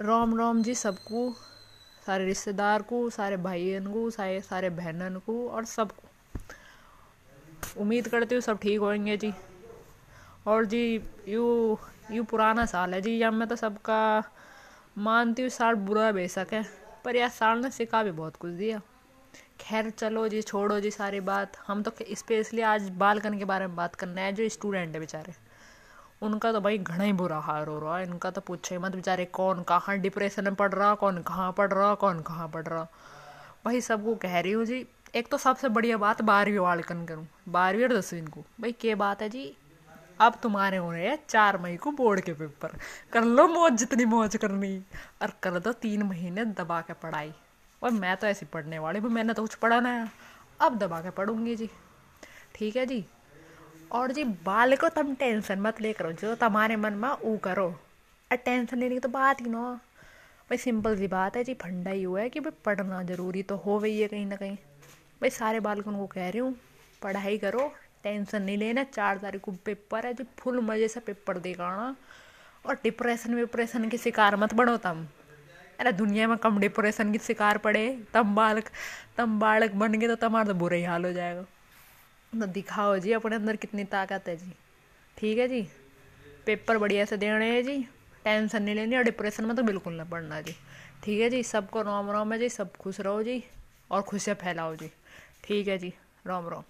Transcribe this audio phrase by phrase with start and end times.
[0.00, 1.30] राम राम जी सबको,
[2.06, 6.08] सारे रिश्तेदार को, सारे भाइयों को, सारे सारे बहनों को और सबको।
[7.80, 9.32] उम्मीद करती हूँ सब ठीक होंगे जी।
[10.46, 11.78] और जी, यू
[12.10, 14.22] यू पुराना साल है जी, या मैं तो सबका
[14.98, 16.64] मानती हूँ साल बुरा बेशक है,
[17.04, 18.80] पर यह साल ने सिखा भी बहुत कुछ दिया।
[19.60, 23.76] खैर चलो जी, छोड़ो जी सारी बात। हम तो स्पेशली आज बालकन के बारे में
[23.76, 25.49] बात करना है, जो स्टूडेंट है बेचारे।
[26.22, 29.24] उनका तो भाई घना ही बुरा हाल हो रहा है। इनका तो पूछे मत बेचारे,
[29.24, 32.86] कौन कहाँ डिप्रेशन में पड़ रहा, कौन कहाँ पढ़ रहा, कौन कहाँ पढ़ रहा।
[33.64, 37.84] भाई सबको कह रही हूँ जी, एक तो सबसे बढ़िया बात बारहवीं वालकन करूँ। बारहवीं
[37.84, 39.52] और दसवीं को भाई क्या बात है जी?
[40.20, 42.76] अब तुम्हारे हो रहे हैं चार मई को बोर्ड के पेपर।
[43.12, 44.76] कर लो मौज जितनी मौज करनी।
[45.22, 47.32] और कर दो तीन महीने दबा के पढ़ाई।
[47.82, 49.92] और मैं तो ऐसी पढ़ने वाली भाई मैंने तो कुछ पढ़ा ना
[50.60, 51.68] अब दबा के पढ़ूँगी जी।
[52.54, 53.04] ठीक है जी?
[53.92, 57.66] और जी बाल को तुम टेंशन मत ले करो, जो तुम्हारे मन में वो करो।
[58.30, 59.62] और टेंशन लेने की तो बात ही ना।
[60.50, 63.56] भाई सिंपल सी बात है जी, फंडा ही हुआ है कि भाई पढ़ना ज़रूरी तो
[63.56, 64.56] हो गई है कहीं ना कहीं।
[65.20, 66.54] भाई सारे बालकों को कह रही हूँ,
[67.02, 67.70] पढ़ाई करो,
[68.02, 71.68] टेंशन नहीं लेना, चार तारीख को पेपर है जी, फुल मज़े से पेपर देगा
[72.64, 75.06] और डिप्रेशन विप्रेशन के शिकार मत बढ़ो तुम।
[75.80, 78.68] अरे दुनिया में कम डिप्रेशन की शिकार पड़े, तम बालक
[79.16, 81.44] तम बालक बन गए तो तुम्हारा तो बुरा ही हाल हो जाएगा।
[82.34, 84.52] दिखाओ जी, अपने अंदर कितनी ताकत है जी।
[85.18, 85.68] ठीक है जी?
[86.46, 87.78] पेपर बढ़िया से देने हैं जी।
[88.24, 90.54] टेंशन नहीं लेनी और डिप्रेशन में तो बिल्कुल ना पड़ना जी।
[91.04, 91.42] ठीक है जी?
[91.42, 93.44] सबको राम राम है जी, सब खुश रहो जी
[93.90, 94.90] और खुशियाँ फैलाओ जी।
[95.44, 95.94] ठीक है जी?
[96.26, 96.62] राम राम।